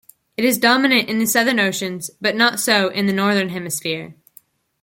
It 0.35 0.43
is 0.45 0.57
dominant 0.57 1.09
in 1.09 1.19
the 1.19 1.27
Southern 1.27 1.59
Oceans, 1.59 2.09
but 2.19 2.35
not 2.35 2.59
so 2.59 2.87
in 2.89 3.05
the 3.05 3.13
Northern 3.13 3.49
Hemisphere. 3.49 4.15